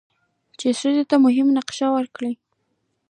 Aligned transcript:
چې 0.59 0.67
ښځې 0.79 1.03
ته 1.09 1.15
مهم 1.25 1.47
نقش 1.57 1.77
ورکړي؛ 1.95 2.33